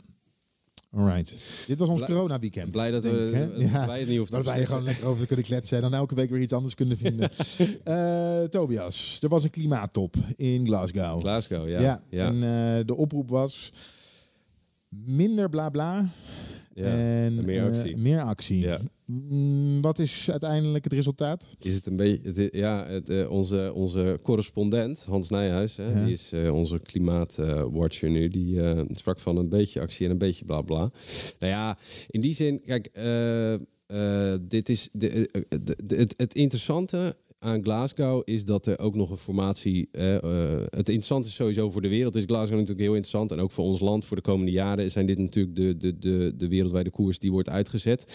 [0.92, 1.38] Alright.
[1.68, 2.72] Dit was ons Blij- corona weekend.
[2.72, 3.20] Blij dat denk we,
[3.64, 3.86] hè?
[3.86, 6.30] wij het niet hoeven te wij gewoon lekker over kunnen kletsen en dan elke week
[6.30, 7.30] weer iets anders kunnen vinden.
[7.84, 11.20] Eh, Tobias, er was een klimaattop in Glasgow.
[11.20, 11.80] Glasgow, ja.
[11.82, 12.28] Ja, ja.
[12.28, 12.34] en
[12.80, 13.72] eh, de oproep was
[15.06, 16.10] minder bla bla
[16.74, 17.98] Ja, en meer eh, actie.
[17.98, 18.60] meer actie.
[18.60, 18.80] Ja.
[19.06, 21.56] Mm, wat is uiteindelijk het resultaat?
[21.60, 26.04] Is het een beetje, ja, het, eh, onze, onze correspondent Hans Nijhuis, hè, Ja.
[26.04, 28.60] die is eh, onze klimaatwatcher nu, die
[28.96, 30.78] sprak van een beetje actie en een beetje bla bla.
[31.40, 31.78] Nou ja,
[32.08, 32.90] in die zin, kijk,
[34.50, 39.10] dit is de, de- de- het, het interessante aan Glasgow is dat er ook nog
[39.10, 39.88] een formatie.
[39.92, 40.18] eh,
[40.64, 42.16] het interessante is sowieso voor de wereld.
[42.16, 43.32] Is Glasgow natuurlijk heel interessant.
[43.32, 46.34] En ook voor ons land voor de komende jaren zijn dit natuurlijk de, de, de,
[46.38, 48.06] de wereldwijde koers die wordt uitgezet.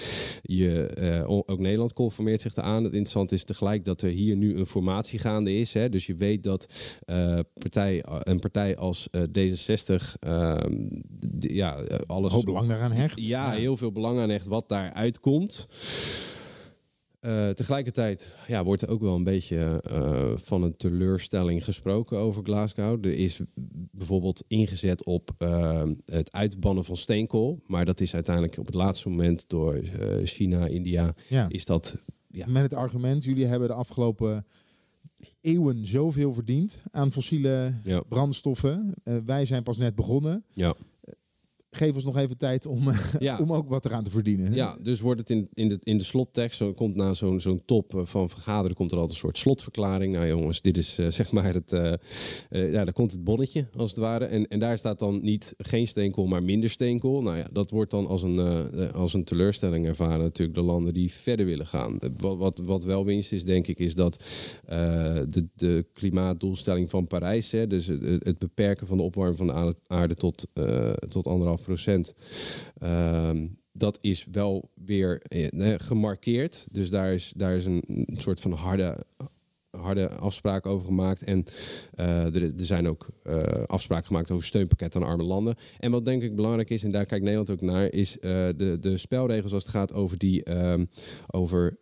[0.42, 2.84] Je, eh, ook Nederland conformeert zich eraan.
[2.84, 5.72] Het interessante is tegelijk dat er hier nu een formatie gaande is.
[5.72, 5.88] Hè.
[5.88, 6.72] Dus je weet dat
[7.04, 10.88] eh, partij, een partij als eh, D66 ehm,
[11.38, 12.32] ja, alles.
[12.32, 13.20] Hoop belang daaraan hecht.
[13.20, 15.66] Ja, heel veel belang aan echt wat daar uitkomt.
[17.20, 22.44] Eh, tegelijkertijd ja, wordt er ook wel een beetje eh, van een teleurstelling gesproken over
[22.44, 23.04] Glasgow.
[23.06, 23.40] Er is
[23.90, 27.62] bijvoorbeeld ingezet op eh, het uitbannen van steenkool.
[27.66, 29.80] Maar dat is uiteindelijk op het laatste moment door
[30.24, 31.46] China, India, Ja.
[31.48, 31.96] is dat...
[32.32, 34.46] Ja, Met het argument, jullie hebben de afgelopen
[35.40, 38.00] eeuwen zoveel verdiend aan fossiele Ja.
[38.08, 38.94] brandstoffen.
[39.24, 40.44] Wij zijn pas net begonnen.
[40.54, 40.74] ja.
[41.80, 42.88] Geef ons nog even tijd om,
[43.18, 43.38] Ja.
[43.38, 44.54] om ook wat eraan te verdienen.
[44.54, 47.62] Ja, dus wordt het in, in, de, in de slottekst, zo komt na zo'n zo'n
[47.64, 50.12] top eh, van vergaderen, komt er altijd een soort slotverklaring.
[50.12, 51.92] Nou jongens, dit is eh, zeg maar het, eh,
[52.50, 54.24] eh, ja, daar komt het bonnetje als het ware.
[54.24, 57.22] En, en daar staat dan niet geen steenkool, maar minder steenkool.
[57.22, 60.64] Nou ja, dat wordt dan als een, eh, eh, als een teleurstelling ervaren natuurlijk de
[60.64, 61.98] landen die verder willen gaan.
[61.98, 64.24] Eh, Wat, wat, wat wel winst is, denk ik, is dat
[64.66, 64.78] eh,
[65.28, 69.74] de, de klimaatdoelstelling van Parijs, hè, dus het, het beperken van de opwarming van de
[69.86, 71.62] aarde- tot, eh, tot anderhalf
[72.78, 76.68] Ehm, dat is wel weer eh, gemarkeerd.
[76.72, 79.06] Dus daar is, daar is een soort van harde,
[79.80, 81.22] harde afspraak over gemaakt.
[81.22, 81.44] En
[81.94, 85.54] eh, er, er zijn ook eh, afspraken gemaakt over steunpakket aan arme landen.
[85.78, 88.76] En wat denk ik belangrijk is, en daar kijkt Nederland ook naar, is eh, de,
[88.80, 90.84] de spelregels als het gaat over, die, ehm,
[91.30, 91.76] over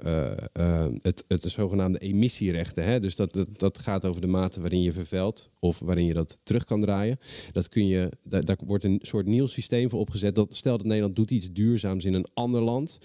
[1.02, 2.84] het, het zogenaamde emissierechten.
[2.84, 3.00] Hè?
[3.00, 6.38] Dus dat, dat, dat gaat over de mate waarin je vervuilt of waarin je dat
[6.42, 7.18] terug kan draaien.
[7.52, 10.34] Dat kun je, daar, daar wordt een soort nieuw systeem voor opgezet.
[10.34, 12.98] Dat, stel dat Nederland doet iets duurzaams in een ander land,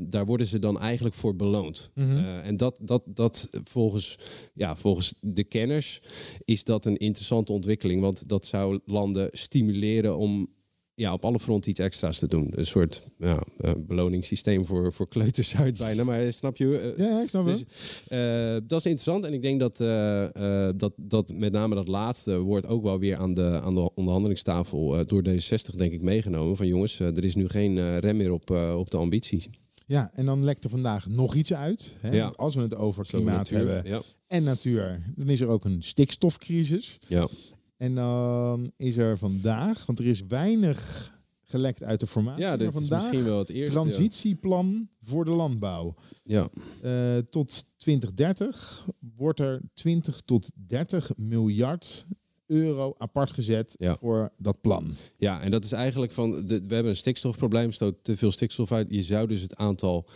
[0.00, 1.90] daar worden ze dan eigenlijk voor beloond.
[1.94, 3.93] Eh, en dat, dat, dat volgens,
[4.54, 6.00] ja, volgens de kenners
[6.44, 10.52] is dat een interessante ontwikkeling, want dat zou landen stimuleren om
[10.96, 12.52] ja, op alle fronten iets extra's te doen.
[12.54, 16.78] Een soort ja, eh, beloningssysteem voor, voor kleuters het bijna, maar snap je?
[16.78, 17.64] eh, Ja, ik snap dus,
[18.08, 19.24] eh, dat is interessant.
[19.24, 22.98] En ik denk dat, eh, eh, dat, dat met name dat laatste wordt ook wel
[22.98, 26.56] weer aan de, aan de onderhandelingstafel eh, door D60 denk ik meegenomen.
[26.56, 29.48] Van jongens, eh, er is nu geen eh, rem meer op, eh, op de ambities.
[29.86, 31.96] Ja, en dan lekt er vandaag nog iets uit.
[32.00, 32.10] Hè?
[32.14, 32.26] Ja.
[32.36, 34.02] Als we het over klimaat natuur, hebben Ja.
[34.26, 36.98] en natuur, dan is er ook een stikstofcrisis.
[37.08, 37.28] ja.
[37.76, 42.58] En dan is er vandaag, want er is weinig gelekt uit de formatie, ja, maar
[42.58, 43.74] dit is vandaag misschien wel het eerste.
[43.74, 43.80] ja.
[43.80, 45.94] transitieplan voor de landbouw.
[46.24, 46.48] Ja.
[46.82, 52.06] Eh, tot 2030 wordt er 20 tot 30 miljard
[52.46, 53.96] euro apart gezet Ja.
[54.00, 54.94] voor dat plan.
[55.16, 58.72] Ja, en dat is eigenlijk van, de, we hebben een stikstofprobleem, stoot te veel stikstof
[58.72, 58.86] uit.
[58.90, 60.06] Je zou dus het aantal,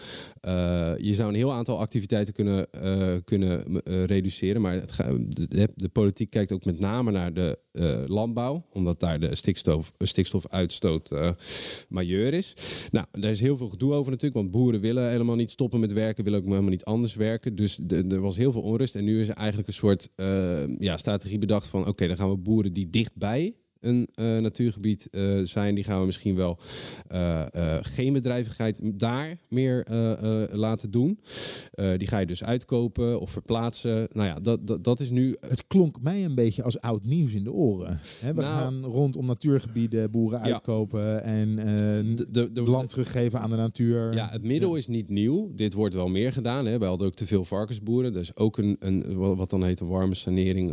[0.40, 4.60] eh, je zou een heel aantal activiteiten kunnen, eh, kunnen eh, reduceren.
[4.62, 7.58] Maar het ga- de, de politiek kijkt ook met name naar de
[8.06, 11.30] landbouw, omdat daar de stikstof, stikstofuitstoot eh
[11.88, 12.54] majeur is.
[12.90, 15.92] Nou, daar is heel veel gedoe over natuurlijk, want boeren willen helemaal niet stoppen met
[15.92, 17.54] werken, willen ook helemaal niet anders werken.
[17.54, 20.96] Dus er was heel veel onrust en nu is er eigenlijk een soort eh, ja,
[20.96, 25.74] strategie bedacht van, oké, dan gaan we boeren die dichtbij een eh, natuurgebied eh, zijn,
[25.74, 26.58] die gaan we misschien wel
[27.08, 27.44] eh,
[27.80, 29.86] geen bedrijvigheid daar meer
[30.52, 31.20] laten doen.
[31.96, 34.08] Die ga je dus uitkopen of verplaatsen.
[34.12, 37.32] Nou ja, dat, dat, dat is nu Het klonk mij een beetje als oud nieuws
[37.32, 38.00] in de oren.
[38.20, 40.44] Hè, we Nou- gaan rondom natuurgebieden boeren Ja.
[40.44, 41.56] uitkopen en
[42.16, 44.14] de, de, de- land teruggeven aan de natuur.
[44.14, 45.52] Ja, het middel is niet nieuw.
[45.54, 46.66] Dit wordt wel meer gedaan.
[46.66, 46.78] Hè.
[46.78, 48.12] We hadden ook te veel varkensboeren.
[48.12, 50.72] Dus ook een, een, wat dan heet een warme sanering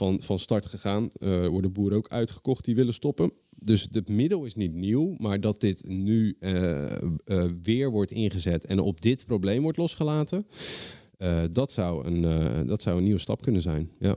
[0.00, 1.08] van, van start gegaan.
[1.18, 3.32] Eh worden boeren ook uitgekocht die willen stoppen.
[3.58, 7.02] Dus het middel is niet nieuw, maar dat dit nu eh, eh,
[7.62, 10.46] weer wordt ingezet en op dit probleem wordt losgelaten,
[11.50, 13.90] dat, zou een, dat zou een nieuwe stap kunnen zijn.
[13.98, 14.16] Ja.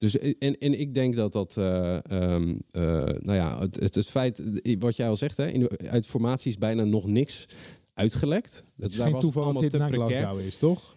[0.00, 2.82] Dus, en, en ik denk dat dat, eh, ehm, eh,
[3.18, 4.42] nou ja, het, het, het feit,
[4.78, 7.48] wat jij al zegt, hè, in de, uit formatie is bijna nog niks
[7.94, 8.64] uitgelekt.
[8.76, 10.40] Het is geen toeval dat dit na precair.
[10.40, 10.96] Is, toch?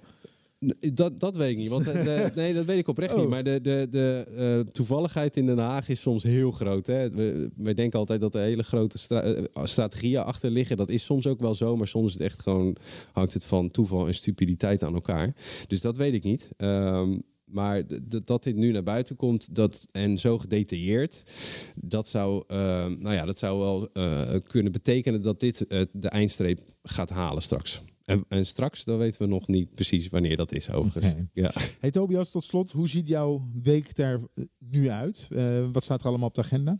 [0.93, 1.69] Dat, dat weet ik niet.
[1.69, 3.19] Want eh, de- nee, dat weet ik oprecht Oh.
[3.19, 3.29] niet.
[3.29, 6.87] Maar de, de, de eh, toevalligheid in Den Haag is soms heel groot.
[6.87, 7.09] Hè?
[7.09, 10.77] We, wij denken altijd dat er hele grote stra- eh, strategieën achter liggen.
[10.77, 11.75] Dat is soms ook wel zo.
[11.77, 12.75] Maar soms is het echt gewoon,
[13.11, 15.35] hangt het van toeval en stupiditeit aan elkaar.
[15.67, 16.49] Dus dat weet ik niet.
[16.57, 17.83] Ehm, maar
[18.23, 21.23] dat dit nu naar buiten komt dat, en zo gedetailleerd,
[21.75, 23.89] dat zou, eh, nou ja, dat zou wel
[24.43, 27.81] kunnen betekenen dat dit de eindstreep gaat halen straks.
[28.05, 31.13] En, en straks, dan weten we nog niet precies wanneer dat is, overigens.
[31.33, 31.51] Ja.
[31.79, 35.27] Hey Tobias, tot slot, hoe ziet jouw week er eh, nu uit?
[35.31, 36.79] Eh, wat staat er allemaal op de agenda?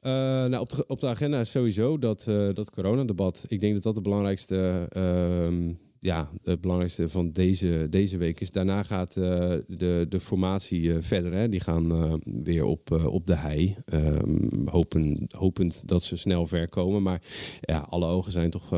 [0.00, 3.44] Eh, nou, op, de, op de agenda is sowieso dat, eh dat coronadebat.
[3.48, 5.74] Ik denk dat dat de belangrijkste, ehm,
[6.06, 8.50] ja, het belangrijkste van deze, deze week is.
[8.50, 11.32] Daarna gaat eh, de, de formatie eh, verder.
[11.32, 11.48] Hè.
[11.48, 13.76] Die gaan eh, weer op, op de hei.
[13.84, 17.02] Ehm, hopen, hopend dat ze snel ver komen.
[17.02, 17.22] Maar
[17.60, 18.68] ja, alle ogen zijn toch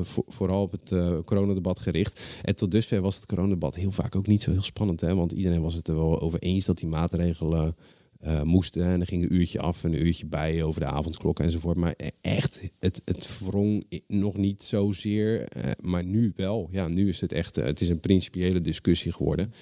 [0.00, 2.22] vo- vooral op het coronadebat gericht.
[2.42, 5.00] En tot dusver was het coronadebat heel vaak ook niet zo heel spannend.
[5.00, 5.14] Hè?
[5.14, 7.76] Want iedereen was het er wel over eens dat die maatregelen
[8.18, 8.84] eh, moesten.
[8.84, 11.76] En er ging een uurtje af en een uurtje bij over de avondklok enzovoort.
[11.76, 15.48] Maar e- echt, het, het wrong nog niet zozeer.
[15.48, 16.68] eh, maar nu wel.
[16.70, 19.52] Ja, nu is het echt, eh, het is een principiële discussie geworden.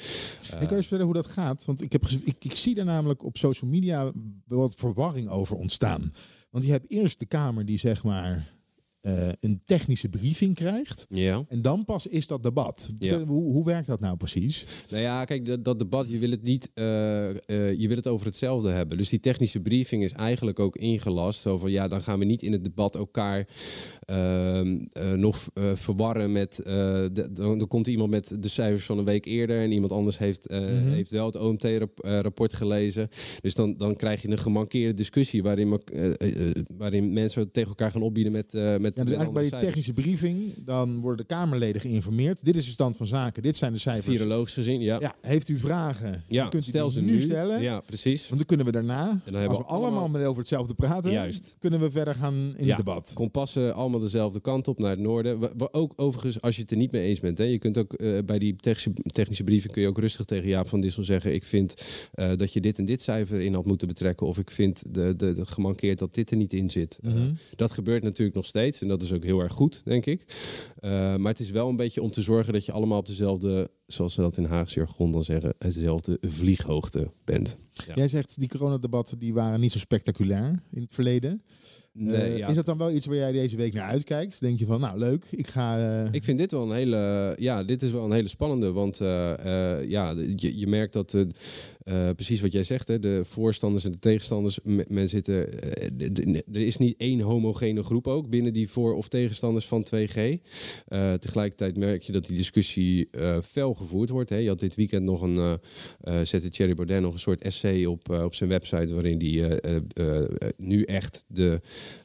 [0.43, 1.65] ik kan eens vertellen hoe dat gaat.
[1.65, 4.13] Want ik, heb ik, ik zie daar namelijk op social media
[4.47, 6.13] wel wat verwarring over ontstaan.
[6.51, 8.56] Want je hebt eerst de Kamer die zeg maar
[9.07, 11.07] eh, een technische briefing krijgt.
[11.09, 11.45] Ja.
[11.49, 12.91] En dan pas is dat debat.
[13.27, 14.67] Hoe, hoe werkt dat nou precies?
[14.91, 17.37] Nou ja, kijk, dat, dat debat, je wil het niet, eh, eh,
[17.79, 18.97] je wil het over hetzelfde hebben.
[18.97, 21.41] Dus die technische briefing is eigenlijk ook ingelast.
[21.41, 23.49] Zo van, ja, dan gaan we niet in het debat elkaar
[24.01, 29.05] ehm, eh, nog verwarren met, de, dan, dan komt iemand met de cijfers van een
[29.05, 30.89] week eerder en iemand anders heeft, Mhm.
[30.89, 33.09] heeft wel het OMT-rapport gelezen.
[33.41, 35.81] Dus dan, dan krijg je een gemankeerde discussie waarin,
[36.77, 39.85] waarin mensen tegen elkaar gaan opbieden met, met Ja, dus eigenlijk bij die cijfers.
[39.85, 42.45] technische briefing, dan worden de Kamerleden geïnformeerd.
[42.45, 44.17] Dit is de stand van zaken, dit zijn de cijfers.
[44.17, 45.01] Virologisch gezien, ja.
[45.01, 46.25] Ja, heeft u vragen?
[46.29, 47.21] Ja, dan kunt u stel die ze nu nu.
[47.21, 47.63] stellen.
[47.63, 48.23] Ja, precies.
[48.23, 50.39] Want dan kunnen we daarna, En dan hebben als we we allemaal, allemaal- met over
[50.39, 51.57] hetzelfde praten, Juist.
[51.59, 53.11] kunnen we verder gaan in Ja, het debat.
[53.15, 55.39] Kompassen allemaal dezelfde kant op naar het noorden.
[55.39, 57.39] Wa- Ook overigens, als je het er niet mee eens bent.
[57.39, 60.49] Hè, je kunt ook eh, bij die technische, technische brieven kun je ook rustig tegen
[60.49, 61.35] Jaap van Dissel zeggen.
[61.35, 64.27] Ik vind eh, dat je dit en dit cijfer in had moeten betrekken.
[64.27, 66.99] Of ik vind de, de, de gemankeerd dat dit er niet in zit.
[67.03, 67.33] Eh, Mhm.
[67.57, 68.81] dat gebeurt natuurlijk nog steeds.
[68.87, 70.25] En dat is ook heel erg goed, denk ik.
[70.79, 73.71] Eh, maar het is wel een beetje om te zorgen dat je allemaal op dezelfde,
[73.87, 77.57] zoals ze dat in Haagse jargon dan zeggen, dezelfde vlieghoogte bent.
[77.87, 77.95] Ja.
[77.95, 81.43] Jij zegt die coronadebatten die waren niet zo spectaculair in het verleden.
[81.93, 82.49] Nee, Eh, ja.
[82.49, 84.41] Is dat dan wel iets waar jij deze week naar uitkijkt?
[84.41, 85.79] Denk je van, nou leuk, ik ga...
[86.05, 88.97] eh, Ik vind dit wel een hele, ja, dit is wel een hele spannende, want
[88.97, 91.17] ja, je, je merkt dat,
[91.87, 96.41] eh, precies wat jij zegt, hè, de voorstanders en de tegenstanders, me- men zitten, eh,
[96.53, 100.17] er is niet één homogene groep ook binnen die voor- of tegenstanders van 2G.
[100.87, 103.09] Eh, tegelijkertijd merk je dat die discussie
[103.45, 104.31] fel gevoerd wordt.
[104.31, 104.37] Hè.
[104.37, 105.59] Je had dit weekend nog een,
[106.27, 109.61] zette Thierry Baudet nog een soort essay op, op zijn website, waarin hij
[110.57, 111.61] nu echt de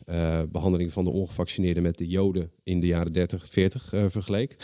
[0.06, 4.56] eh, behandeling van de ongevaccineerden met de Joden in de jaren 30, 40 eh, vergeleek.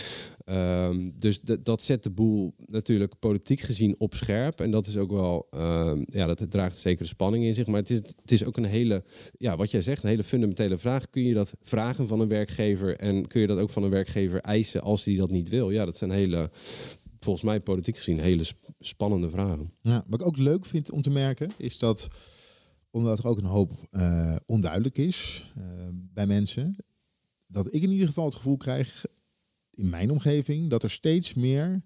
[0.45, 4.62] Ehm, dus dat zet de boel natuurlijk politiek gezien op scherp.
[4.62, 7.67] En dat is ook wel, ehm, ja, dat draagt zekere spanning in zich.
[7.67, 9.04] Maar het is, het is ook een hele,
[9.38, 11.10] ja, wat jij zegt, een hele fundamentele vraag.
[11.10, 14.41] Kun je dat vragen van een werkgever en kun je dat ook van een werkgever
[14.41, 15.69] eisen als die dat niet wil?
[15.69, 16.50] Ja, dat zijn hele,
[17.19, 19.73] volgens mij politiek gezien, hele sp- spannende vragen.
[19.82, 22.08] Ja, wat ik ook leuk vind om te merken, is dat
[22.91, 26.76] omdat er ook een hoop eh, onduidelijk is eh, bij mensen,
[27.47, 29.06] dat ik in ieder geval het gevoel krijg
[29.73, 31.82] in mijn omgeving dat er steeds meer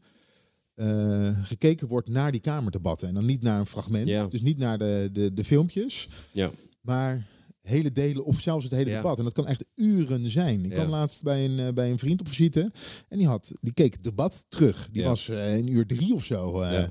[0.74, 3.08] eh, gekeken wordt naar die kamerdebatten.
[3.08, 4.28] En dan niet naar een fragment, Ja.
[4.28, 6.52] dus niet naar de, de, de filmpjes, Ja.
[6.82, 7.28] maar
[7.62, 8.96] hele delen of zelfs het hele Ja.
[8.96, 9.18] debat.
[9.18, 10.64] En dat kan echt uren zijn.
[10.66, 10.76] Ik Ja.
[10.78, 12.72] kwam laatst bij een, bij een vriend op visite
[13.08, 14.90] en die, had, die keek het debat terug.
[14.92, 16.62] Die was in uur drie of zo.
[16.62, 16.88] eh.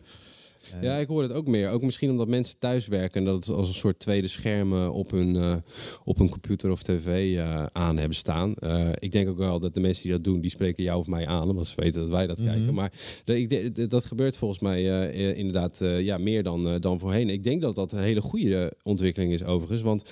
[0.73, 0.83] Ja.
[0.83, 1.70] Ja, ik hoor het ook meer.
[1.70, 5.11] Ook misschien omdat mensen thuis werken en dat het als een soort tweede schermen op
[5.11, 5.57] hun, eh,
[6.05, 8.55] op hun computer of tv eh, aan hebben staan.
[8.55, 11.07] Eh, ik denk ook wel dat de mensen die dat doen, die spreken jou of
[11.07, 12.49] mij aan, omdat ze weten dat wij dat Mhm.
[12.49, 12.75] kijken.
[12.75, 12.92] Maar
[13.25, 16.99] ik de- dat gebeurt volgens mij eh, eh, inderdaad eh, ja, meer dan, eh, dan
[16.99, 17.29] voorheen.
[17.29, 20.11] Ik denk dat dat een hele goede ontwikkeling is overigens, want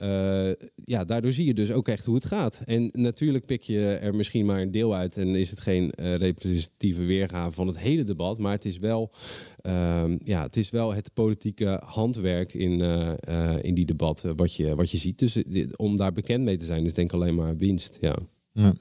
[0.00, 2.62] eh, ja, daardoor zie je dus ook echt hoe het gaat.
[2.64, 6.14] En natuurlijk pik je er misschien maar een deel uit en is het geen eh,
[6.14, 9.12] representatieve weergave van het hele debat, maar het is wel,
[9.60, 14.74] ehm, ja, het, is wel het politieke handwerk in, eh, in die debatten wat je,
[14.74, 15.18] wat je ziet.
[15.18, 15.42] Dus
[15.76, 17.98] om daar bekend mee te zijn is denk ik alleen maar winst.
[18.00, 18.16] Ja.
[18.52, 18.74] Ja.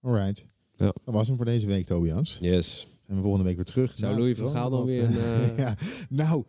[0.00, 0.46] Alright.
[0.76, 0.94] Ja.
[1.04, 2.38] Dat was hem voor deze week, Tobias.
[2.40, 2.86] Yes.
[3.06, 3.92] En we volgende week weer terug.
[3.96, 5.76] Zou Louis van Gaal dan weer een, ja,
[6.08, 6.44] nou,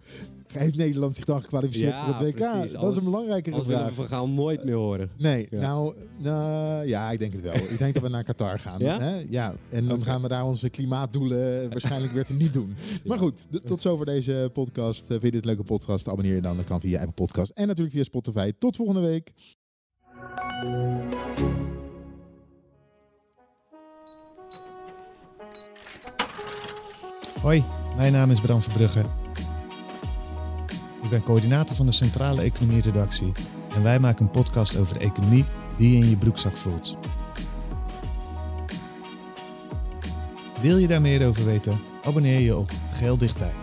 [0.53, 2.51] heeft Nederland zich dan gekwalificeerd Ja, voor het WK?
[2.51, 2.71] precies.
[2.71, 3.93] Dat is een belangrijkere Anders willen we.
[3.93, 5.09] Van Gaal nooit meer horen.
[5.17, 5.59] Nee, Ja.
[5.61, 7.53] nou, nou, ja, ik denk het wel.
[7.53, 8.79] ik denk dat we naar Qatar gaan.
[8.79, 8.99] Ja?
[8.99, 9.23] Hè?
[9.29, 12.75] ja en dan gaan we daar onze klimaatdoelen waarschijnlijk weer te niet doen.
[13.05, 15.01] Maar goed, tot zover deze podcast.
[15.01, 16.07] Eh, vind je dit een leuke podcast?
[16.09, 16.55] Abonneer je dan.
[16.55, 18.51] Dat kan via Apple Podcast en natuurlijk via Spotify.
[18.59, 19.31] Tot volgende week.
[27.41, 27.63] Hoi,
[27.95, 29.05] Mijn naam is Bram Verbrugge.
[31.13, 33.31] Ben coördinator van de Centrale Economie Redactie
[33.75, 35.45] en wij maken een podcast over economie
[35.77, 36.97] die je in je broekzak voelt.
[40.61, 41.79] Wil je daar meer over weten?
[42.03, 43.62] Abonneer je op Geel Dichtbij.